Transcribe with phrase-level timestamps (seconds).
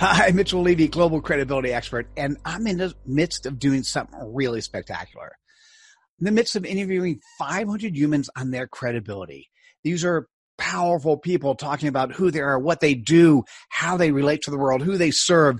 [0.00, 4.60] Hi, Mitchell Levy, global credibility expert, and I'm in the midst of doing something really
[4.60, 5.32] spectacular.
[6.20, 9.50] In the midst of interviewing 500 humans on their credibility.
[9.82, 14.42] These are powerful people talking about who they are, what they do, how they relate
[14.42, 15.58] to the world, who they serve.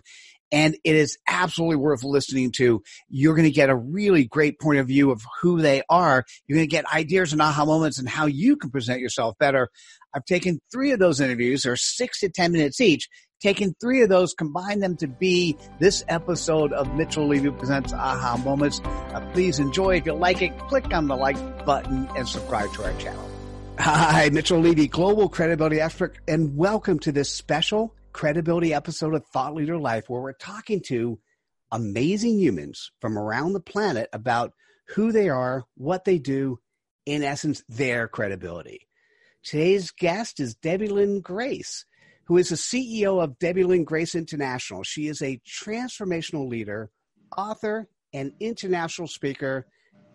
[0.52, 2.80] And it is absolutely worth listening to.
[3.08, 6.24] You're going to get a really great point of view of who they are.
[6.46, 9.68] You're going to get ideas and aha moments and how you can present yourself better.
[10.14, 11.64] I've taken three of those interviews.
[11.64, 13.08] They're six to 10 minutes each
[13.40, 18.36] taken three of those, combine them to be this episode of Mitchell Levy Presents Aha
[18.44, 18.80] Moments.
[18.84, 19.96] Uh, please enjoy.
[19.96, 23.24] If you like it, click on the like button and subscribe to our channel.
[23.78, 29.54] Hi, Mitchell Levy, global credibility expert, and welcome to this special credibility episode of Thought
[29.54, 31.20] Leader Life, where we're talking to
[31.70, 34.52] amazing humans from around the planet about
[34.88, 36.58] who they are, what they do,
[37.06, 38.88] in essence, their credibility.
[39.44, 41.84] Today's guest is Debbie Lynn Grace
[42.28, 44.82] who is the CEO of Debbie Lynn Grace International.
[44.82, 46.90] She is a transformational leader,
[47.36, 49.66] author, and international speaker,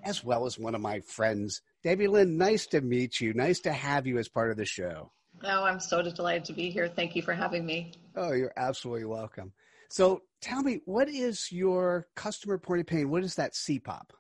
[0.04, 1.64] as well as one of my friends.
[1.84, 3.34] Debbie Lynn, nice to meet you.
[3.34, 5.12] Nice to have you as part of the show.
[5.44, 6.88] Oh, I'm so delighted to be here.
[6.88, 7.94] Thank you for having me.
[8.16, 9.52] Oh, you're absolutely welcome.
[9.90, 13.10] So tell me, what is your customer point of pain?
[13.10, 14.12] What is that CPOP?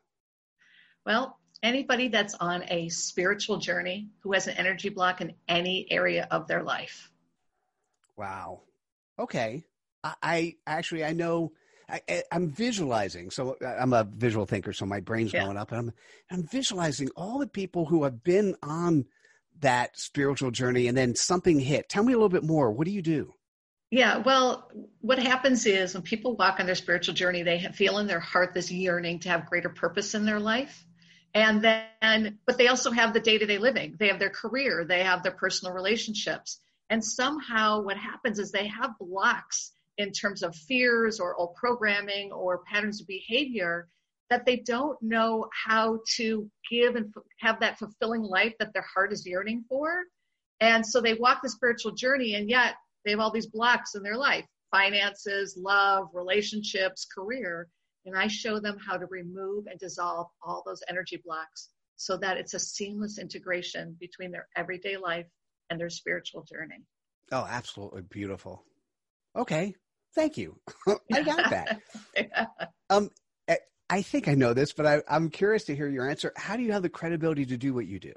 [1.05, 6.27] Well, anybody that's on a spiritual journey who has an energy block in any area
[6.31, 7.11] of their life.
[8.17, 8.61] Wow.
[9.19, 9.63] Okay.
[10.03, 11.53] I, I actually I know
[11.89, 13.29] I, am visualizing.
[13.29, 15.45] So uh, I'm a visual thinker, so my brain's yeah.
[15.45, 15.93] going up, and I'm
[16.31, 19.05] I'm visualizing all the people who have been on
[19.59, 21.89] that spiritual journey, and then something hit.
[21.89, 22.71] Tell me a little bit more.
[22.71, 23.33] What do you do?
[23.91, 24.71] Yeah, well,
[25.01, 28.55] what happens is when people walk on their spiritual journey, they feel in their heart
[28.55, 30.83] this yearning to have greater purpose in their life.
[31.35, 33.95] And then, but they also have the day to day living.
[33.99, 36.59] They have their career, they have their personal relationships.
[36.93, 42.31] And somehow what happens is they have blocks in terms of fears or old programming
[42.31, 43.87] or patterns of behavior
[44.29, 49.11] that they don't know how to give and have that fulfilling life that their heart
[49.11, 50.03] is yearning for.
[50.59, 54.03] And so they walk the spiritual journey and yet they have all these blocks in
[54.03, 57.69] their life finances, love, relationships, career.
[58.05, 62.37] And I show them how to remove and dissolve all those energy blocks so that
[62.37, 65.25] it's a seamless integration between their everyday life
[65.73, 66.85] and their spiritual journey.
[67.31, 68.63] Oh, absolutely beautiful.
[69.35, 69.75] Okay,
[70.15, 70.59] thank you.
[71.13, 71.81] I got that.
[72.15, 72.45] yeah.
[72.89, 73.09] Um,
[73.89, 76.33] I think I know this, but I, I'm curious to hear your answer.
[76.35, 78.13] How do you have the credibility to do what you do?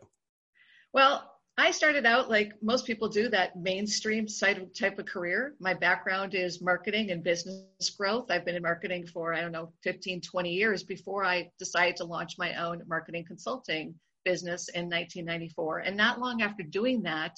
[0.93, 5.55] Well, I started out like most people do that mainstream type of career.
[5.59, 8.31] My background is marketing and business growth.
[8.31, 12.05] I've been in marketing for, I don't know, 15, 20 years before I decided to
[12.05, 13.95] launch my own marketing consulting
[14.27, 15.79] business in 1994.
[15.79, 17.37] And not long after doing that,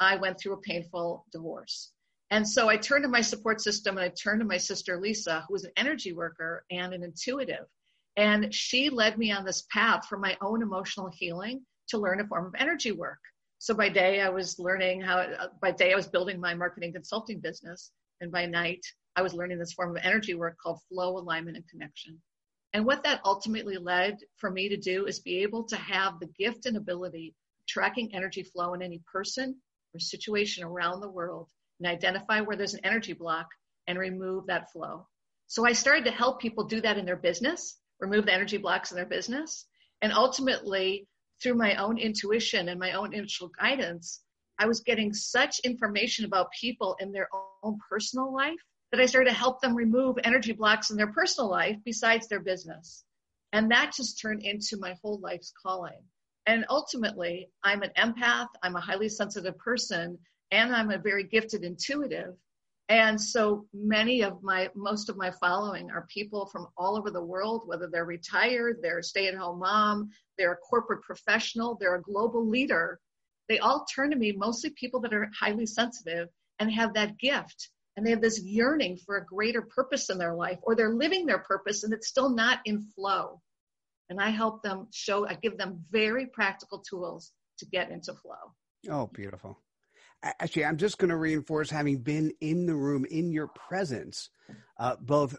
[0.00, 1.90] I went through a painful divorce.
[2.30, 5.44] And so I turned to my support system and I turned to my sister Lisa,
[5.46, 7.66] who was an energy worker and an intuitive.
[8.16, 12.26] And she led me on this path for my own emotional healing to learn a
[12.26, 13.18] form of energy work.
[13.58, 15.26] So by day, I was learning how,
[15.60, 17.90] by day, I was building my marketing consulting business.
[18.20, 18.84] And by night,
[19.16, 22.20] I was learning this form of energy work called flow, alignment, and connection.
[22.72, 26.26] And what that ultimately led for me to do is be able to have the
[26.38, 27.34] gift and ability
[27.66, 29.56] tracking energy flow in any person
[29.94, 31.48] or situation around the world
[31.78, 33.48] and identify where there's an energy block
[33.86, 35.06] and remove that flow.
[35.46, 38.90] So I started to help people do that in their business, remove the energy blocks
[38.90, 39.66] in their business.
[40.02, 41.08] And ultimately,
[41.42, 44.20] through my own intuition and my own initial guidance,
[44.58, 47.28] I was getting such information about people in their
[47.62, 51.50] own personal life that I started to help them remove energy blocks in their personal
[51.50, 53.04] life besides their business.
[53.52, 55.98] And that just turned into my whole life's calling.
[56.46, 60.18] And ultimately, I'm an empath, I'm a highly sensitive person,
[60.50, 62.34] and I'm a very gifted intuitive.
[62.88, 67.22] And so many of my, most of my following are people from all over the
[67.22, 70.08] world, whether they're retired, they're a stay at home mom,
[70.38, 72.98] they're a corporate professional, they're a global leader.
[73.50, 76.28] They all turn to me, mostly people that are highly sensitive
[76.60, 77.68] and have that gift
[77.98, 81.26] and they have this yearning for a greater purpose in their life or they're living
[81.26, 83.40] their purpose and it's still not in flow
[84.08, 88.54] and i help them show i give them very practical tools to get into flow
[88.90, 89.58] oh beautiful
[90.40, 94.30] actually i'm just going to reinforce having been in the room in your presence
[94.78, 95.36] uh, both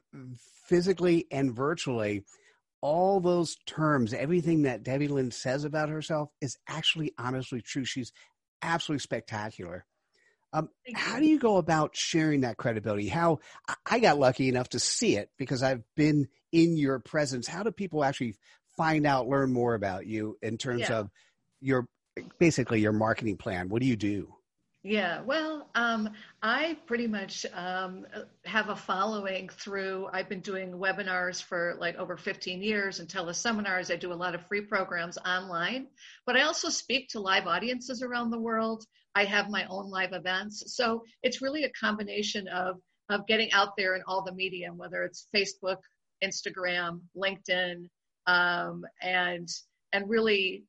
[0.70, 2.24] physically and virtually.
[2.82, 7.84] All those terms, everything that Debbie Lynn says about herself is actually honestly true.
[7.84, 8.14] She's
[8.62, 9.86] absolutely spectacular.
[10.52, 13.08] Um, how do you go about sharing that credibility?
[13.08, 13.40] How
[13.86, 17.48] I got lucky enough to see it because I've been in your presence.
[17.48, 18.36] How do people actually
[18.76, 21.00] find out, learn more about you in terms yeah.
[21.00, 21.10] of
[21.62, 21.88] your
[22.40, 23.70] basically your marketing plan?
[23.70, 24.34] What do you do?
[24.84, 26.10] Yeah, well, um,
[26.42, 28.08] I pretty much um,
[28.46, 30.08] have a following through.
[30.14, 33.92] I've been doing webinars for like over 15 years and teleseminars.
[33.92, 35.88] I do a lot of free programs online,
[36.26, 38.86] but I also speak to live audiences around the world.
[39.16, 40.64] I have my own live events.
[40.68, 42.78] So it's really a combination of,
[43.10, 45.80] of getting out there in all the medium, whether it's Facebook,
[46.24, 47.90] Instagram, LinkedIn,
[48.28, 49.50] um, and,
[49.92, 50.64] and really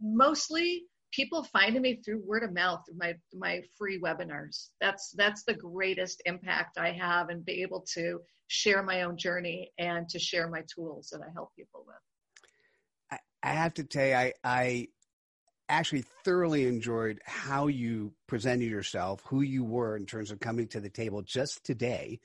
[0.00, 5.44] mostly people finding me through word of mouth through my my free webinars that's that's
[5.44, 10.18] the greatest impact i have and be able to share my own journey and to
[10.18, 11.96] share my tools that i help people with
[13.10, 14.88] i, I have to tell you i i
[15.68, 20.80] actually thoroughly enjoyed how you presented yourself, who you were in terms of coming to
[20.80, 22.20] the table just today.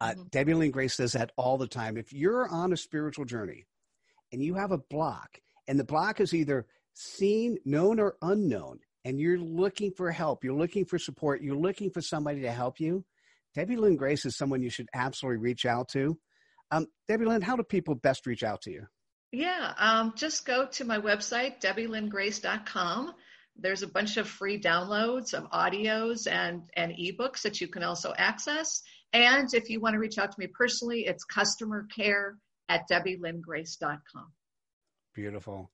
[0.00, 0.22] Uh, mm-hmm.
[0.30, 1.96] Debbie Lynn Grace says that all the time.
[1.96, 3.66] If you're on a spiritual journey
[4.32, 6.66] and you have a block, and the block is either
[6.98, 11.90] seen, known, or unknown, and you're looking for help, you're looking for support, you're looking
[11.90, 13.04] for somebody to help you,
[13.54, 16.18] Debbie Lynn Grace is someone you should absolutely reach out to.
[16.70, 18.86] Um, Debbie Lynn, how do people best reach out to you?
[19.32, 23.14] Yeah, um, just go to my website, debbielynngrace.com.
[23.56, 28.14] There's a bunch of free downloads of audios and, and ebooks that you can also
[28.16, 28.82] access.
[29.12, 32.36] And if you want to reach out to me personally, it's customer care
[32.68, 34.32] at debbielynngrace.com.
[35.14, 35.70] Beautiful.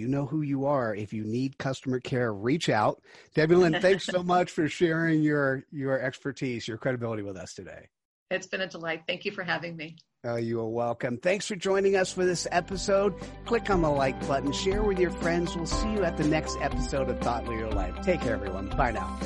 [0.00, 0.94] You know who you are.
[0.94, 3.02] If you need customer care, reach out.
[3.34, 7.90] Debbie Lynn, thanks so much for sharing your, your expertise, your credibility with us today.
[8.30, 9.02] It's been a delight.
[9.06, 9.96] Thank you for having me.
[10.24, 11.18] Oh, you are welcome.
[11.18, 13.14] Thanks for joining us for this episode.
[13.44, 15.54] Click on the like button, share with your friends.
[15.54, 18.00] We'll see you at the next episode of Thought Leader Life.
[18.00, 18.70] Take care, everyone.
[18.70, 19.20] Bye now.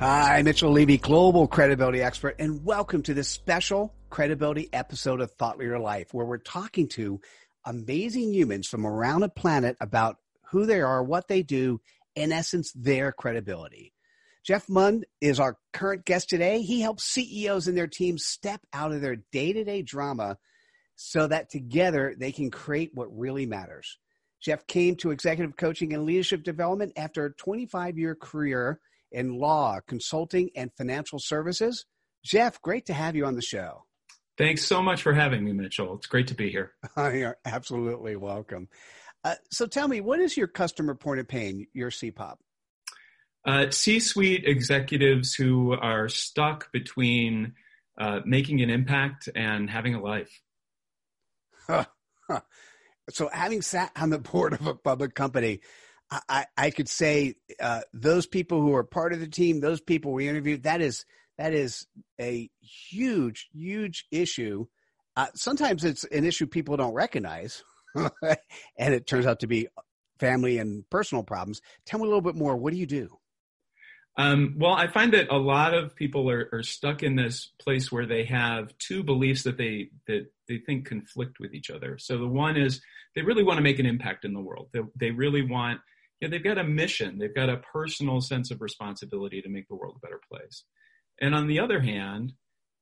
[0.00, 5.58] Hi, Mitchell Levy, global credibility expert, and welcome to this special credibility episode of Thought
[5.58, 7.20] Leader Life, where we're talking to
[7.64, 10.16] amazing humans from around the planet about
[10.50, 11.80] who they are, what they do,
[12.14, 13.92] in essence, their credibility.
[14.44, 16.60] Jeff Munn is our current guest today.
[16.60, 20.36] He helps CEOs and their teams step out of their day to day drama
[20.96, 23.98] so that together they can create what really matters.
[24.42, 28.78] Jeff came to executive coaching and leadership development after a 25 year career
[29.10, 31.86] in law, consulting, and financial services.
[32.22, 33.84] Jeff, great to have you on the show.
[34.36, 35.94] Thanks so much for having me, Mitchell.
[35.94, 36.72] It's great to be here.
[36.96, 38.68] You're absolutely welcome.
[39.22, 42.36] Uh, so tell me, what is your customer point of pain, your CPOP?
[43.44, 47.52] uh, C-suite executives who are stuck between
[47.98, 50.40] uh, making an impact and having a life.
[51.66, 51.84] Huh,
[52.28, 52.40] huh.
[53.10, 55.60] So, having sat on the board of a public company,
[56.28, 60.12] I, I could say uh, those people who are part of the team, those people
[60.12, 61.04] we interviewed, that is
[61.38, 61.86] that is
[62.20, 64.66] a huge, huge issue.
[65.16, 67.62] Uh, sometimes it's an issue people don't recognize,
[67.96, 69.68] and it turns out to be
[70.18, 71.60] family and personal problems.
[71.86, 72.56] Tell me a little bit more.
[72.56, 73.18] What do you do?
[74.16, 77.90] Um, well, I find that a lot of people are, are, stuck in this place
[77.90, 81.98] where they have two beliefs that they that they think conflict with each other.
[81.98, 82.80] So the one is
[83.16, 84.68] they really want to make an impact in the world.
[84.72, 85.80] They, they really want,
[86.20, 87.18] you know, they've got a mission.
[87.18, 90.62] They've got a personal sense of responsibility to make the world a better place.
[91.20, 92.32] And on the other hand,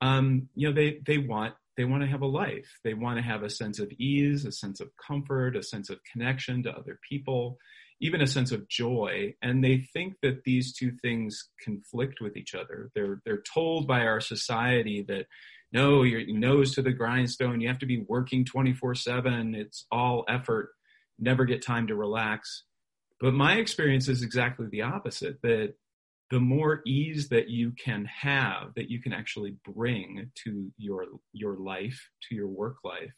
[0.00, 2.80] um, you know, they they want they want to have a life.
[2.84, 6.00] They want to have a sense of ease, a sense of comfort, a sense of
[6.12, 7.58] connection to other people
[8.02, 9.32] even a sense of joy.
[9.40, 12.90] And they think that these two things conflict with each other.
[12.94, 15.26] They're they're told by our society that
[15.72, 20.70] no your nose to the grindstone you have to be working 24/7 it's all effort.
[21.18, 22.64] Never get time to relax.
[23.20, 25.74] But my experience is exactly the opposite that
[26.32, 31.56] the more ease that you can have that you can actually bring to your your
[31.56, 33.14] life to your work life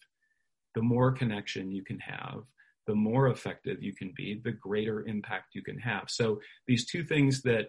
[0.75, 2.43] the more connection you can have
[2.87, 6.05] the more effective you can be, the greater impact you can have.
[6.09, 7.69] So these two things that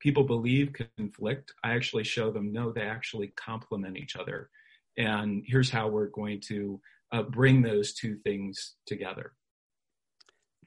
[0.00, 4.50] people believe conflict, I actually show them no, they actually complement each other.
[4.96, 6.80] And here's how we're going to
[7.12, 9.32] uh, bring those two things together.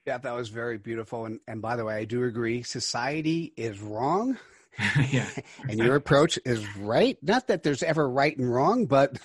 [0.08, 1.26] Yeah, that was very beautiful.
[1.26, 2.62] And, and by the way, I do agree.
[2.62, 4.38] Society is wrong.
[5.10, 5.28] yeah.
[5.68, 7.18] and your approach is right.
[7.20, 9.18] Not that there's ever right and wrong, but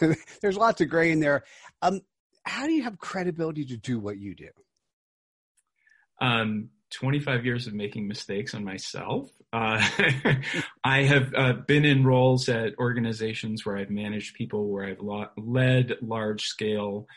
[0.40, 1.42] there's lots of gray in there.
[1.82, 2.02] Um,
[2.44, 4.50] how do you have credibility to do what you do?
[6.20, 9.28] Um, 25 years of making mistakes on myself.
[9.52, 9.84] Uh,
[10.84, 15.30] I have uh, been in roles at organizations where I've managed people, where I've lo-
[15.36, 17.08] led large scale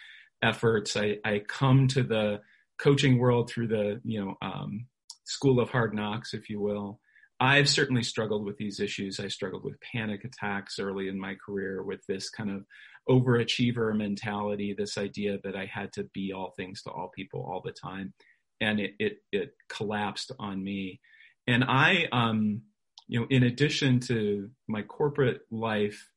[0.41, 0.97] efforts.
[0.97, 2.39] I, I, come to the
[2.81, 4.87] coaching world through the you know um,
[5.23, 6.99] school of hard knocks, if you will.
[7.39, 9.19] I've certainly struggled with these issues.
[9.19, 12.65] I struggled with panic attacks early in my career with this kind of
[13.09, 17.61] overachiever mentality, this idea that I had to be all things to all people all
[17.65, 18.13] the time.
[18.59, 20.99] And it, it, it collapsed on me.
[21.47, 22.61] And I, um,
[23.07, 26.11] you know, in addition to my corporate life,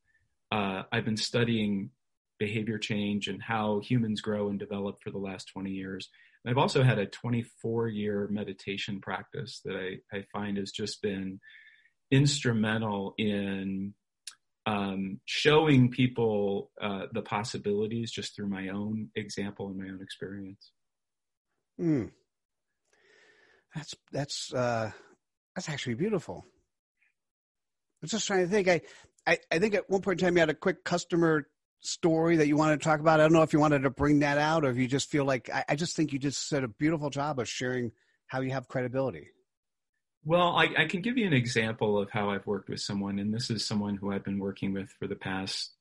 [0.53, 1.89] uh, I've been studying
[2.39, 6.11] behavior change and how humans grow and develop for the last 20 years.
[6.45, 11.01] And I've also had a 24 year meditation practice that I, I find has just
[11.01, 11.41] been
[12.11, 13.95] instrumental in
[14.67, 20.73] um, showing people uh, the possibilities just through my own example and my own experience.
[21.81, 22.11] Mm.
[23.75, 24.93] That's that's uh,
[25.55, 26.47] that's actually beautiful.
[26.47, 28.69] I was just trying to think.
[28.69, 28.81] I,
[29.27, 31.49] I I think at one point in time you had a quick customer
[31.85, 33.21] story that you wanted to talk about.
[33.21, 35.25] I don't know if you wanted to bring that out or if you just feel
[35.25, 37.93] like I, I just think you just did a beautiful job of sharing
[38.27, 39.29] how you have credibility.
[40.25, 43.33] Well, I, I, can give you an example of how I've worked with someone, and
[43.33, 45.73] this is someone who I've been working with for the past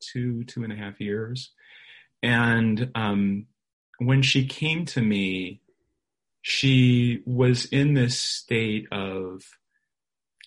[0.00, 1.50] two, two and a half years.
[2.22, 3.46] And um,
[3.98, 5.60] when she came to me,
[6.40, 9.42] she was in this state of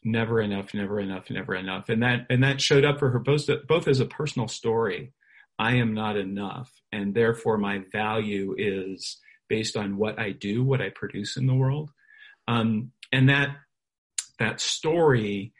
[0.06, 3.50] never enough, never enough, never enough, and that and that showed up for her both
[3.68, 5.12] both as a personal story.
[5.60, 9.18] I am not enough, and therefore my value is
[9.50, 11.92] based on what I do, what I produce in the world.
[12.48, 13.58] Um, and that
[14.40, 15.54] that story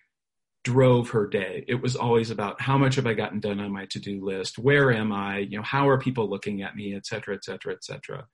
[0.64, 1.64] drove her day.
[1.68, 4.58] It was always about how much have I gotten done on my to-do list?
[4.58, 5.40] Where am I?
[5.40, 8.28] You know, how are people looking at me, et cetera, et cetera, et cetera.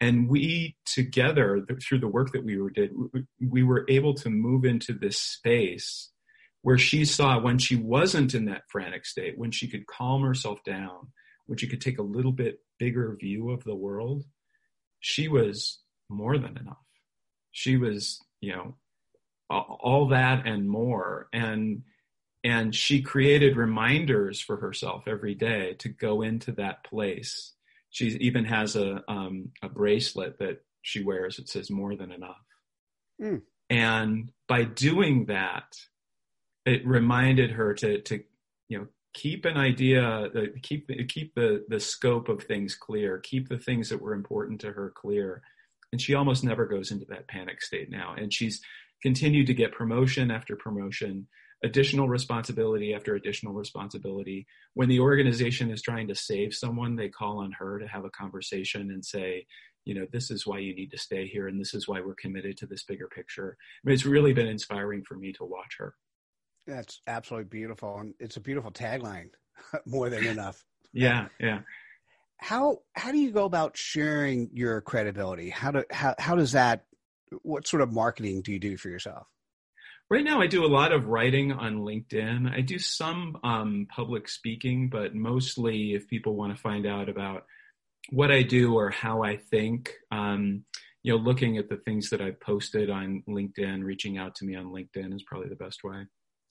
[0.00, 2.92] And we together, through the work that we did,
[3.40, 6.10] we were able to move into this space
[6.62, 10.62] where she saw when she wasn't in that frantic state, when she could calm herself
[10.64, 11.08] down,
[11.46, 14.24] when she could take a little bit bigger view of the world,
[15.00, 16.76] she was more than enough.
[17.52, 18.74] She was you know
[19.48, 21.82] all that and more and
[22.42, 27.52] and she created reminders for herself every day to go into that place
[27.96, 32.44] she even has a um, a bracelet that she wears that says more than enough
[33.20, 33.40] mm.
[33.70, 35.76] and by doing that
[36.64, 38.22] it reminded her to to
[38.68, 40.28] you know keep an idea uh,
[40.62, 44.72] keep keep the the scope of things clear keep the things that were important to
[44.72, 45.42] her clear
[45.92, 48.14] and she almost never goes into that panic state now.
[48.16, 48.60] And she's
[49.02, 51.26] continued to get promotion after promotion,
[51.64, 54.46] additional responsibility after additional responsibility.
[54.74, 58.10] When the organization is trying to save someone, they call on her to have a
[58.10, 59.46] conversation and say,
[59.84, 62.14] you know, this is why you need to stay here, and this is why we're
[62.14, 63.56] committed to this bigger picture.
[63.60, 65.94] I mean, it's really been inspiring for me to watch her.
[66.66, 69.28] That's absolutely beautiful, and it's a beautiful tagline.
[69.86, 70.64] More than enough.
[70.92, 71.60] yeah, yeah
[72.38, 75.50] how how do you go about sharing your credibility?
[75.50, 76.84] How do how how does that?
[77.42, 79.26] What sort of marketing do you do for yourself?
[80.08, 82.52] Right now, I do a lot of writing on LinkedIn.
[82.52, 87.44] I do some um, public speaking, but mostly if people want to find out about
[88.10, 90.64] what I do or how I think, um,
[91.02, 94.54] you know, looking at the things that I've posted on LinkedIn, reaching out to me
[94.54, 96.06] on LinkedIn is probably the best way.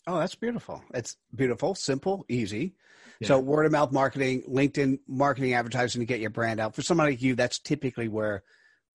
[0.08, 0.84] Oh, that's beautiful.
[0.94, 2.76] It's beautiful, simple, easy.
[3.22, 3.30] Yeah.
[3.30, 6.76] So word of mouth marketing, LinkedIn marketing, advertising to get your brand out.
[6.76, 8.44] For somebody like you, that's typically where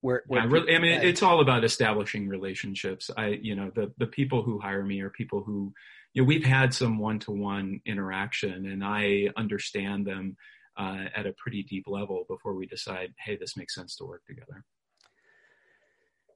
[0.00, 3.10] where, where yeah, really, I mean, it's all about establishing relationships.
[3.16, 5.72] I, you know, the the people who hire me are people who,
[6.14, 10.36] you know, we've had some one to one interaction, and I understand them
[10.78, 14.24] uh, at a pretty deep level before we decide, hey, this makes sense to work
[14.26, 14.64] together.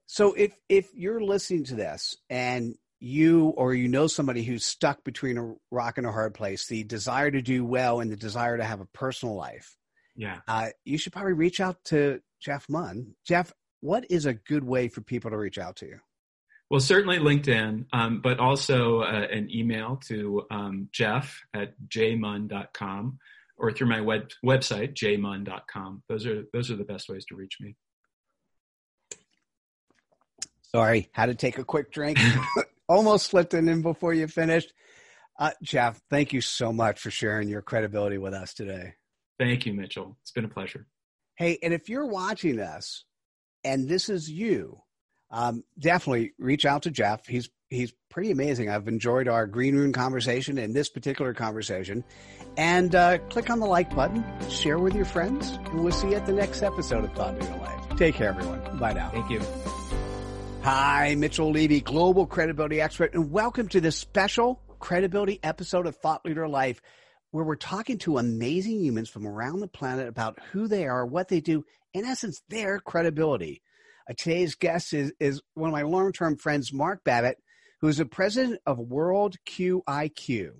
[0.06, 5.02] So if if you're listening to this and you or you know somebody who's stuck
[5.04, 8.56] between a rock and a hard place, the desire to do well and the desire
[8.56, 9.76] to have a personal life.
[10.16, 10.40] Yeah.
[10.46, 13.14] Uh, you should probably reach out to Jeff Munn.
[13.26, 15.98] Jeff, what is a good way for people to reach out to you?
[16.70, 23.18] Well, certainly LinkedIn, um, but also uh, an email to um, jeff at jmunn.com
[23.56, 26.02] or through my web, website, jmunn.com.
[26.08, 27.76] Those are, those are the best ways to reach me.
[30.62, 32.18] Sorry, had to take a quick drink.
[32.88, 34.72] almost slipped it in before you finished.
[35.38, 38.94] Uh, Jeff, thank you so much for sharing your credibility with us today.
[39.38, 40.16] Thank you, Mitchell.
[40.22, 40.86] It's been a pleasure.
[41.36, 43.04] Hey, and if you're watching this
[43.64, 44.80] and this is you,
[45.30, 47.26] um, definitely reach out to Jeff.
[47.26, 48.70] He's he's pretty amazing.
[48.70, 52.04] I've enjoyed our green room conversation and this particular conversation.
[52.56, 56.14] And uh, click on the like button, share with your friends, and we'll see you
[56.14, 57.96] at the next episode of Thought Leader Life.
[57.96, 58.78] Take care, everyone.
[58.78, 59.10] Bye now.
[59.10, 59.40] Thank you.
[60.62, 66.24] Hi, Mitchell Levy, global credibility expert, and welcome to this special credibility episode of Thought
[66.24, 66.80] Leader Life,
[67.34, 71.26] where we're talking to amazing humans from around the planet about who they are, what
[71.26, 73.60] they do, in essence, their credibility.
[74.08, 77.38] Uh, today's guest is, is one of my long-term friends, Mark Babbitt,
[77.80, 80.50] who is the president of World QIQ.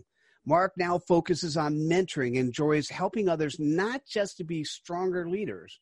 [0.45, 5.79] Mark now focuses on mentoring and enjoys helping others not just to be stronger leaders,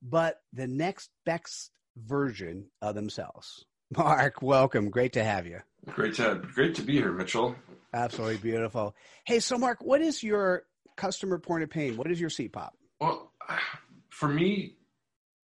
[0.00, 3.66] but the next best version of themselves.
[3.94, 4.88] Mark, welcome.
[4.88, 5.60] Great to have you.
[5.84, 7.56] Great to great to be here, Mitchell.
[7.94, 8.94] Absolutely beautiful.
[9.24, 10.64] Hey, so Mark, what is your
[10.96, 11.96] customer point of pain?
[11.96, 12.70] What is your CPOP?
[13.00, 13.32] Well,
[14.10, 14.76] for me,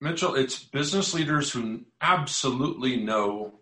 [0.01, 3.61] Mitchell, it's business leaders who absolutely know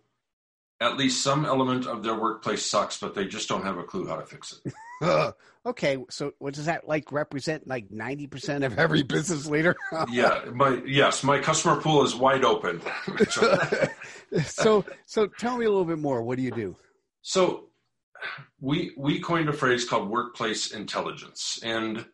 [0.80, 4.06] at least some element of their workplace sucks, but they just don't have a clue
[4.06, 4.72] how to fix it.
[5.66, 7.66] okay, so what does that like represent?
[7.66, 9.76] Like ninety percent of every business leader?
[10.10, 12.80] yeah, my yes, my customer pool is wide open.
[14.44, 16.22] so, so tell me a little bit more.
[16.22, 16.76] What do you do?
[17.22, 17.68] So,
[18.60, 22.04] we we coined a phrase called workplace intelligence, and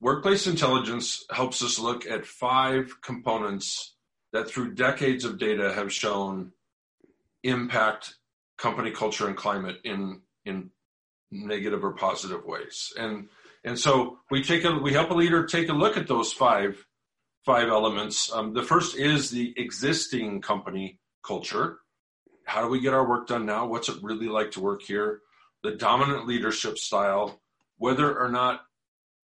[0.00, 3.94] workplace intelligence helps us look at five components
[4.32, 6.52] that, through decades of data, have shown
[7.42, 8.14] impact
[8.56, 10.70] company culture and climate in in
[11.30, 12.92] negative or positive ways.
[12.96, 13.28] And
[13.64, 16.84] and so we take a we help a leader take a look at those five
[17.44, 18.32] five elements.
[18.32, 21.78] Um, the first is the existing company culture.
[22.44, 23.66] How do we get our work done now?
[23.66, 25.20] What's it really like to work here?
[25.62, 27.40] The dominant leadership style,
[27.76, 28.62] whether or not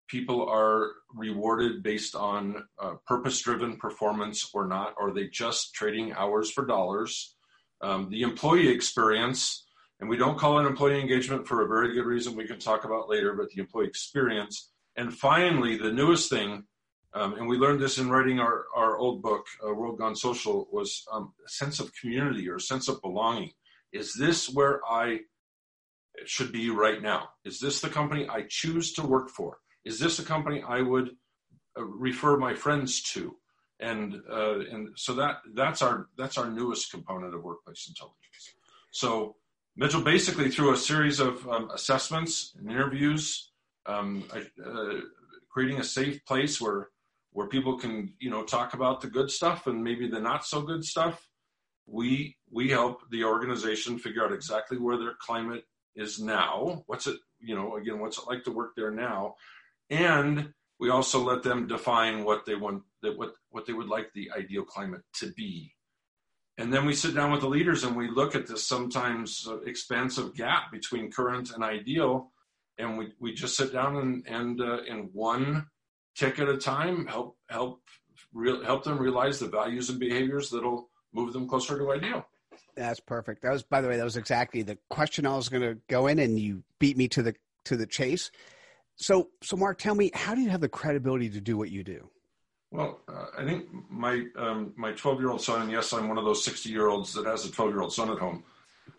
[0.07, 6.13] people are rewarded based on uh, purpose driven performance or not, are they just trading
[6.13, 7.35] hours for dollars?
[7.81, 9.65] Um, the employee experience,
[9.99, 12.85] and we don't call it employee engagement for a very good reason we can talk
[12.85, 14.71] about later, but the employee experience.
[14.95, 16.63] And finally, the newest thing,
[17.13, 20.67] um, and we learned this in writing our, our old book, uh, World Gone Social,
[20.71, 23.51] was um, a sense of community or a sense of belonging.
[23.91, 25.21] Is this where I
[26.29, 27.29] should be right now?
[27.45, 29.59] Is this the company I choose to work for?
[29.85, 31.11] Is this a company I would
[31.77, 33.35] uh, refer my friends to?
[33.79, 38.53] and uh, and so that that's our that's our newest component of workplace intelligence.
[38.91, 39.35] So
[39.75, 43.51] Mitchell basically through a series of um, assessments and interviews,
[43.85, 45.01] um, uh,
[45.49, 46.89] creating a safe place where
[47.31, 50.61] where people can you know talk about the good stuff and maybe the not so
[50.61, 51.27] good stuff.
[51.85, 55.65] We we help the organization figure out exactly where their climate
[55.97, 56.83] is now.
[56.85, 59.35] What's it you know again what's it like to work there now,
[59.89, 64.13] and we also let them define what they want that what what they would like
[64.13, 65.73] the ideal climate to be.
[66.59, 70.35] And then we sit down with the leaders and we look at this sometimes expansive
[70.35, 72.31] gap between current and ideal.
[72.79, 75.67] And we, we just sit down and and uh, in one
[76.15, 77.81] tick at a time help help
[78.33, 82.25] real, help them realize the values and behaviors that'll move them closer to ideal
[82.75, 85.63] that's perfect that was by the way that was exactly the question i was going
[85.63, 88.31] to go in and you beat me to the to the chase
[88.97, 91.83] so, so Mark, tell me, how do you have the credibility to do what you
[91.83, 92.09] do?
[92.71, 96.17] Well, uh, I think my um, my 12 year old son, and yes, I'm one
[96.17, 98.43] of those 60 year olds that has a 12 year old son at home.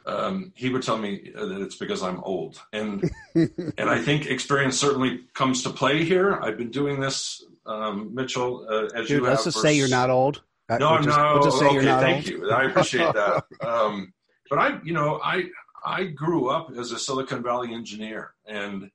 [0.07, 4.79] Um, he would tell me that it's because I'm old, and and I think experience
[4.79, 6.39] certainly comes to play here.
[6.41, 9.53] I've been doing this, um, Mitchell, uh, as Dude, you let's have.
[9.53, 10.43] just say you're not old.
[10.69, 11.33] Uh, no, we'll just, no.
[11.35, 12.27] We'll just okay, thank old.
[12.27, 12.51] you.
[12.51, 13.45] I appreciate that.
[13.67, 14.13] Um,
[14.51, 15.45] but I, you know, I
[15.85, 18.91] I grew up as a Silicon Valley engineer, and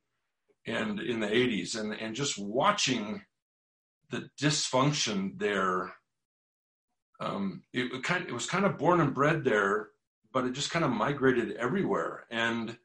[0.66, 3.22] and in the 80s and and just watching
[4.10, 5.94] the dysfunction there
[7.20, 9.90] um, it, it kind it was kind of born and bred there
[10.32, 12.78] but it just kind of migrated everywhere and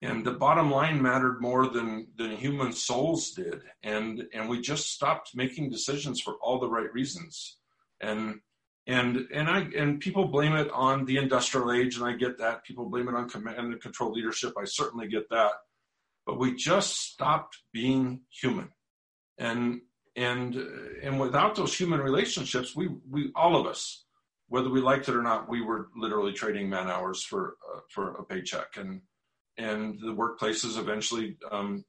[0.00, 4.90] and the bottom line mattered more than than human souls did and and we just
[4.90, 7.58] stopped making decisions for all the right reasons
[8.02, 8.40] and
[8.86, 12.64] and and I and people blame it on the industrial age, and I get that.
[12.64, 14.52] People blame it on command and control leadership.
[14.58, 15.52] I certainly get that
[16.26, 18.68] but we just stopped being human
[19.38, 19.80] and
[20.16, 20.56] and
[21.02, 24.04] and without those human relationships we we all of us
[24.48, 28.14] whether we liked it or not we were literally trading man hours for uh, for
[28.16, 29.00] a paycheck and
[29.58, 31.84] and the workplaces eventually um,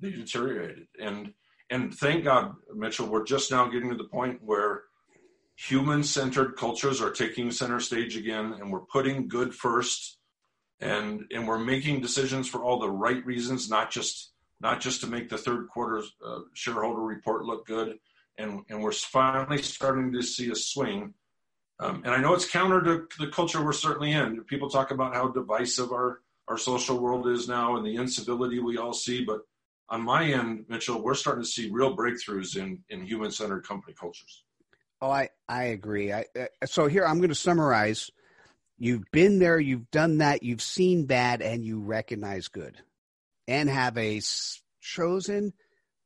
[0.00, 1.32] they deteriorated and
[1.70, 4.82] and thank god mitchell we're just now getting to the point where
[5.68, 10.18] human centered cultures are taking center stage again and we're putting good first
[10.80, 15.06] and and we're making decisions for all the right reasons, not just not just to
[15.06, 17.98] make the third quarter uh, shareholder report look good.
[18.38, 21.12] And and we're finally starting to see a swing.
[21.78, 24.42] Um, and I know it's counter to the culture we're certainly in.
[24.44, 28.78] People talk about how divisive our our social world is now and the incivility we
[28.78, 29.40] all see, but
[29.90, 33.92] on my end, Mitchell, we're starting to see real breakthroughs in in human centered company
[33.92, 34.44] cultures.
[35.02, 36.12] Oh, I, I agree.
[36.12, 38.10] I, uh, so here I'm going to summarize.
[38.78, 42.76] You've been there, you've done that, you've seen bad, and you recognize good,
[43.46, 44.20] and have a
[44.80, 45.52] chosen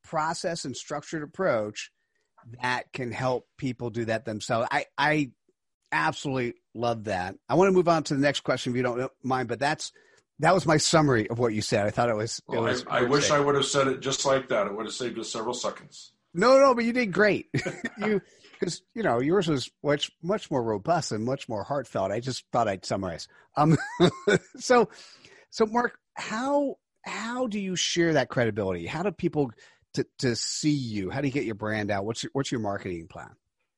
[0.02, 1.90] process and structured approach
[2.62, 4.68] that can help people do that themselves.
[4.70, 5.30] I, I
[5.92, 7.36] absolutely love that.
[7.48, 9.92] I want to move on to the next question if you don't mind, but that's
[10.40, 11.86] that was my summary of what you said.
[11.86, 12.42] I thought it was.
[12.46, 14.66] Well, it was I, I wish I would have said it just like that.
[14.66, 16.12] It would have saved us several seconds.
[16.34, 17.46] No, no, but you did great.
[17.98, 18.20] you
[18.64, 22.10] because you know yours was much much more robust and much more heartfelt.
[22.10, 23.28] I just thought I'd summarize.
[23.56, 23.76] Um,
[24.56, 24.88] so,
[25.50, 28.86] so Mark, how how do you share that credibility?
[28.86, 29.50] How do people
[29.94, 31.10] to to see you?
[31.10, 32.06] How do you get your brand out?
[32.06, 33.30] What's your, what's your marketing plan?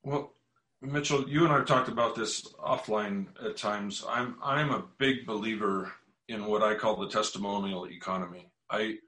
[0.04, 0.32] Well,
[0.80, 4.04] Mitchell, you and I have talked about this offline at times.
[4.08, 5.92] I'm I'm a big believer
[6.28, 8.52] in what I call the testimonial economy.
[8.70, 8.98] I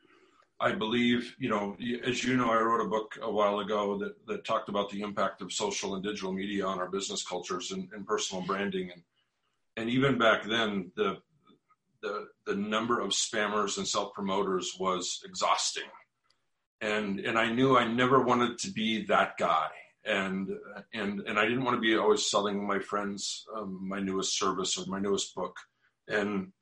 [0.61, 4.27] I believe, you know, as you know, I wrote a book a while ago that,
[4.27, 7.88] that talked about the impact of social and digital media on our business cultures and,
[7.92, 8.90] and personal branding.
[8.90, 9.03] And,
[9.77, 11.18] and even back then, the,
[12.03, 15.88] the, the number of spammers and self promoters was exhausting.
[16.81, 19.68] And, and I knew I never wanted to be that guy.
[20.05, 20.49] And,
[20.92, 24.77] and, and I didn't want to be always selling my friends um, my newest service
[24.77, 25.55] or my newest book.
[26.09, 26.53] And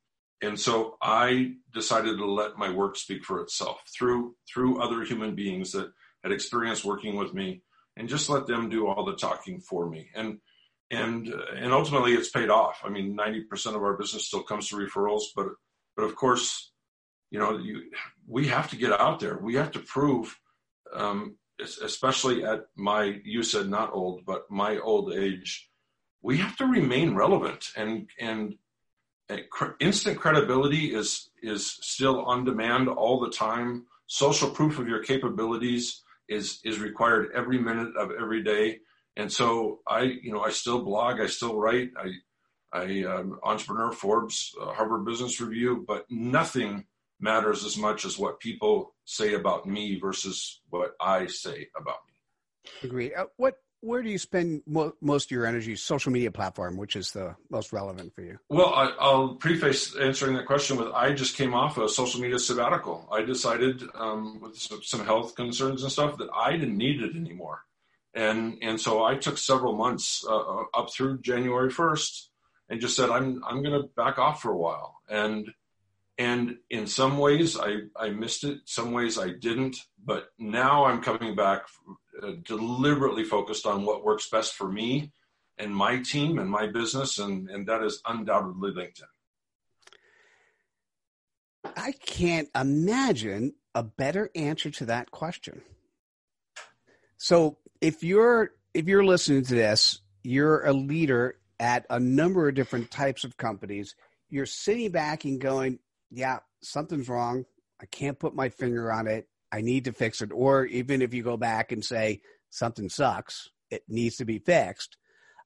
[0.43, 5.35] and so I decided to let my work speak for itself through through other human
[5.35, 7.63] beings that had experience working with me,
[7.97, 10.11] and just let them do all the talking for me.
[10.15, 10.39] And
[10.91, 12.83] and and ultimately, it's paid off.
[12.85, 15.49] I mean, ninety percent of our business still comes to referrals, but
[15.97, 16.71] but of course,
[17.31, 17.91] you know, you
[18.27, 19.39] we have to get out there.
[19.39, 20.39] We have to prove,
[20.95, 25.71] um, especially at my you said not old, but my old age,
[26.23, 28.55] we have to remain relevant and and
[29.81, 33.87] instant credibility is is still on demand all the time.
[34.07, 38.81] Social proof of your capabilities is is required every minute of every day.
[39.17, 42.11] And so I, you know, I still blog, I still write, I,
[42.73, 46.85] I um, entrepreneur Forbes, uh, Harvard Business Review, but nothing
[47.19, 52.83] matters as much as what people say about me versus what I say about me.
[52.83, 53.15] Agree.
[53.15, 53.55] Uh, what
[53.87, 55.77] where do you spend mo- most of your energy?
[55.77, 58.39] Social media platform, which is the most relevant for you?
[58.49, 62.39] Well, I, will preface answering that question with I just came off a social media
[62.39, 63.09] sabbatical.
[63.13, 67.63] I decided, um, with some health concerns and stuff, that I didn't need it anymore,
[68.13, 72.31] and and so I took several months uh, uh up through January first,
[72.69, 75.49] and just said I'm I'm going to back off for a while, and
[76.19, 81.03] and in some ways I I missed it, some ways I didn't, but now I'm
[81.03, 81.67] coming back
[82.23, 85.13] uh, deliberately focused on what works best for me
[85.59, 89.03] and my team and my business, and, and that is undoubtedly LinkedIn.
[91.77, 95.63] I can't imagine a better answer to that question.
[97.17, 102.55] So if you're if you're listening to this, you're a leader at a number of
[102.55, 103.95] different types of companies.
[104.29, 105.79] You're sitting back and going,
[106.11, 107.47] "Yeah, something's wrong.
[107.81, 109.29] I can't put my finger on it.
[109.53, 110.31] I need to fix it.
[110.33, 114.97] Or even if you go back and say something sucks, it needs to be fixed.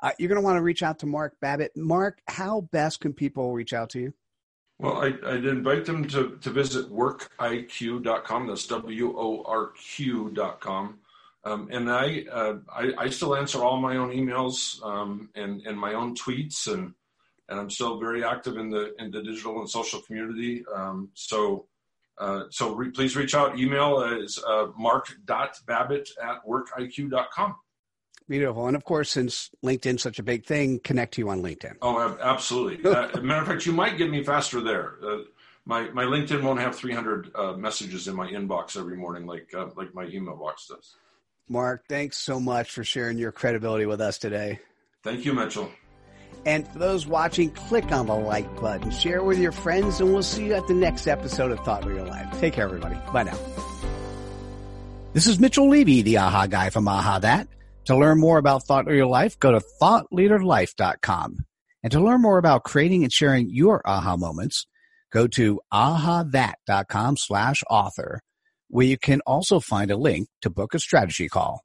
[0.03, 1.73] Uh, you're going to want to reach out to Mark Babbitt.
[1.77, 4.15] Mark, how best can people reach out to you?
[4.79, 8.47] Well, I, I'd invite them to, to visit worqiq.com.
[8.47, 10.99] That's W O R Q.com.
[11.45, 15.79] Um, and I, uh, I, I still answer all my own emails um, and, and
[15.79, 16.95] my own tweets, and
[17.51, 20.65] and I'm still very active in the in the digital and social community.
[20.73, 21.67] Um, so
[22.21, 23.59] uh, so re- please reach out.
[23.59, 27.57] Email is uh, mark.babbitt at worqiq.com.
[28.29, 28.69] Beautiful.
[28.69, 31.75] And of course, since LinkedIn's such a big thing, connect to you on LinkedIn.
[31.83, 32.89] Oh, absolutely.
[32.91, 34.99] uh, matter of fact, you might get me faster there.
[35.03, 35.19] Uh,
[35.65, 39.67] my, my LinkedIn won't have 300 uh, messages in my inbox every morning like, uh,
[39.77, 40.95] like my email box does.
[41.49, 44.61] Mark, thanks so much for sharing your credibility with us today.
[45.03, 45.71] Thank you, Mitchell.
[46.47, 50.23] And for those watching, click on the like button, share with your friends, and we'll
[50.23, 52.41] see you at the next episode of Thought Leader Life.
[52.41, 52.97] Take care, everybody.
[53.13, 53.39] Bye now.
[55.13, 57.49] This is Mitchell Levy, the AHA guy from AHA That.
[57.87, 61.39] To learn more about Thought Leader Life, go to thoughtleaderlife.com.
[61.83, 64.67] And to learn more about creating and sharing your AHA moments,
[65.11, 68.21] go to ahathat.com slash author,
[68.69, 71.65] where you can also find a link to book a strategy call.